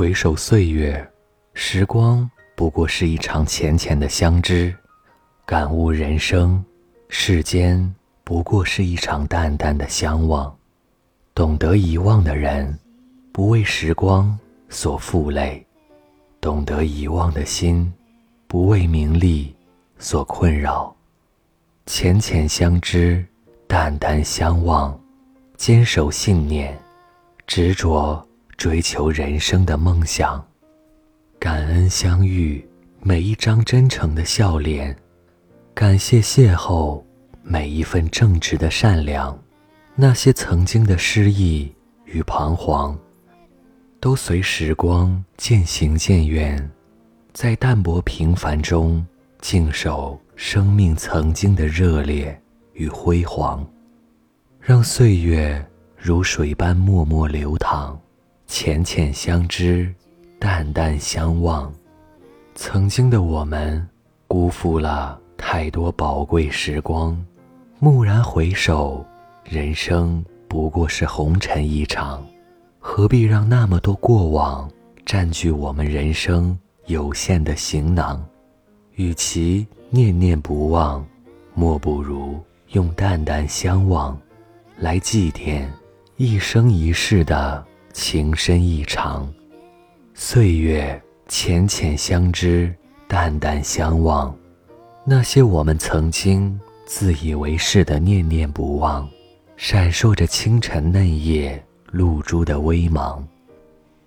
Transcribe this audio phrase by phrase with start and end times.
[0.00, 1.06] 回首岁月，
[1.52, 4.72] 时光不过是一场浅浅的相知；
[5.44, 6.64] 感悟人生，
[7.10, 7.94] 世间
[8.24, 10.56] 不过是一场淡淡的相望。
[11.34, 12.74] 懂得遗忘的人，
[13.30, 14.34] 不为时光
[14.70, 15.62] 所负累；
[16.40, 17.92] 懂得遗忘的心，
[18.46, 19.54] 不为名利
[19.98, 20.96] 所困扰。
[21.84, 23.22] 浅浅相知，
[23.68, 24.98] 淡淡相望，
[25.58, 26.74] 坚守信念，
[27.46, 28.26] 执着
[28.60, 30.46] 追求人生的梦想。
[31.38, 32.62] 感恩相遇，
[33.00, 34.94] 每一张真诚的笑脸；
[35.72, 37.02] 感谢邂逅，
[37.42, 39.34] 每一份正直的善良。
[39.94, 42.94] 那些曾经的失意与彷徨，
[43.98, 46.70] 都随时光渐行渐远，
[47.32, 49.02] 在淡泊平凡中
[49.40, 52.38] 静守生命曾经的热烈
[52.74, 53.66] 与辉煌，
[54.60, 57.98] 让岁月如水般默默流淌，
[58.50, 59.94] 浅浅相知，
[60.40, 61.72] 淡淡相望。
[62.56, 63.88] 曾经的我们，
[64.26, 67.16] 辜负了太多宝贵时光，
[67.78, 69.06] 蓦然回首。
[69.44, 72.26] 人生不过是红尘一场，
[72.80, 74.68] 何必让那么多过往
[75.06, 78.20] 占据我们人生有限的行囊？
[78.96, 81.06] 与其念念不忘，
[81.54, 82.38] 莫不如
[82.70, 84.20] 用淡淡相望，
[84.76, 85.68] 来祭奠
[86.16, 89.32] 一生一世的情深意长。
[90.14, 92.74] 岁月浅浅相知，
[93.08, 94.34] 淡淡相望，
[95.04, 99.08] 那些我们曾经自以为是的念念不忘。
[99.56, 103.22] 闪烁着清晨嫩叶露珠的微芒，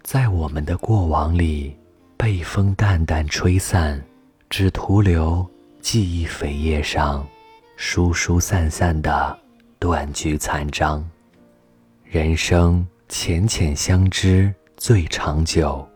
[0.01, 1.75] 在我们的过往里，
[2.17, 4.03] 被风淡淡吹散，
[4.49, 5.45] 只徒留
[5.79, 7.23] 记忆扉页上
[7.77, 9.37] 疏疏散散的
[9.77, 11.07] 断句残章。
[12.03, 12.83] 人生
[13.15, 15.87] 浅浅相知最长久，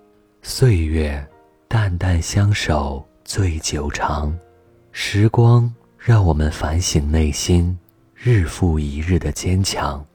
[0.43, 1.27] 岁月
[1.67, 4.31] 淡淡相守最久长。
[4.91, 7.75] 时光让我们反省内心。
[8.13, 10.05] 日复一日的坚强，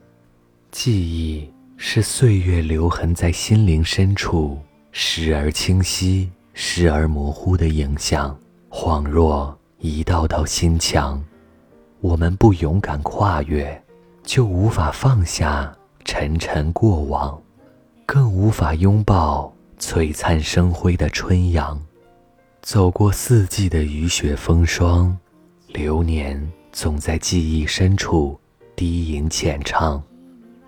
[0.71, 4.57] 记忆是岁月留痕在心灵深处，
[4.93, 8.39] 时而清晰，时而模糊的影像，
[8.71, 11.21] 恍若一道道心墙。
[12.01, 13.83] 我们不勇敢跨越，
[14.23, 17.41] 就无法放下沉沉过往，
[18.07, 21.81] 更无法拥抱璀璨生辉的春阳。
[22.63, 25.17] 走过四季的雨雪风霜，
[25.69, 26.41] 流年。
[26.75, 28.41] 总在记忆深处
[28.75, 30.03] 低吟浅唱，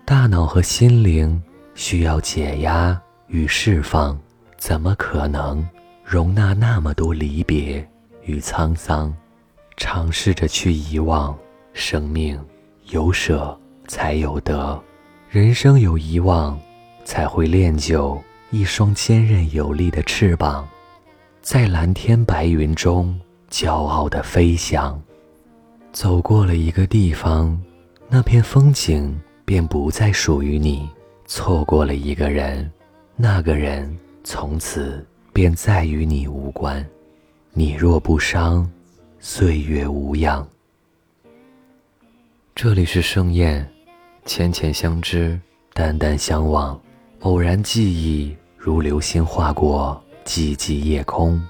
[0.05, 1.41] 大脑和心灵
[1.73, 4.15] 需要解压与释放，
[4.55, 5.67] 怎么可能
[6.03, 7.83] 容纳那么多离别
[8.23, 9.11] 与沧桑？
[9.77, 11.35] 尝试着去遗忘，
[11.73, 12.39] 生命
[12.91, 14.79] 有舍才有得，
[15.35, 16.57] 人生有遗忘，
[17.03, 18.17] 才会练就
[18.51, 20.65] 一双坚韧有力的翅膀，
[21.41, 23.19] 在蓝天白云中
[23.51, 24.97] 骄傲地飞翔。
[25.91, 27.61] 走过了一个地方，
[28.07, 29.13] 那片风景
[29.43, 30.87] 便不再属于你；
[31.25, 32.71] 错过了一个人，
[33.17, 36.81] 那个人从此便再与你无关。
[37.51, 38.71] 你若不伤，
[39.19, 40.47] 岁月无恙。
[42.55, 43.69] 这里是盛宴，
[44.25, 45.39] 浅浅相知，
[45.73, 46.79] 淡淡相望。
[47.21, 51.41] 偶然记忆如流星划过寂寂夜空，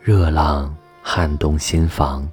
[0.00, 2.28] 热浪撼动心房。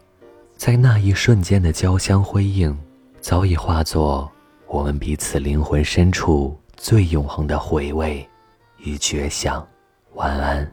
[0.55, 2.75] 在那一瞬间的交相辉映，
[3.19, 4.31] 早已化作
[4.67, 8.27] 我们彼此灵魂深处最永恒的回味
[8.77, 9.67] 与绝响。
[10.13, 10.71] 晚安。